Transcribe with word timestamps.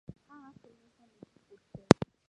Хаан 0.27 0.43
ард 0.47 0.57
түмнээ 0.63 0.91
сайн 0.97 1.09
мэдэх 1.15 1.35
үүрэгтэй. 1.49 1.87